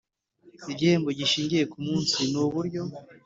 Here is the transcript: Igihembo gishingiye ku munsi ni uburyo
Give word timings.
Igihembo 0.71 1.09
gishingiye 1.19 1.63
ku 1.71 1.77
munsi 1.85 2.17
ni 2.31 2.37
uburyo 2.45 2.81